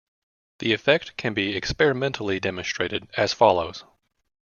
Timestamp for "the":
0.57-0.73